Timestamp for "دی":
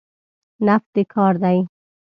1.43-1.57